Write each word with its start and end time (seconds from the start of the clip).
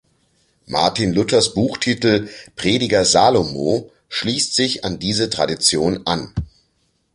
Martin 0.65 1.13
Luthers 1.13 1.53
Buchtitel 1.53 2.27
„Prediger 2.55 3.05
Salomo“ 3.05 3.91
schließt 4.09 4.55
sich 4.55 4.83
an 4.83 4.97
diese 4.97 5.29
Tradition 5.29 6.07
an. 6.07 6.33